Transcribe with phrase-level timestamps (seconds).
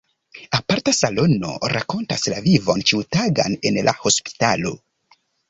[0.59, 4.75] Aparta salono rakontas la vivon ĉiutagan en la hospitalo.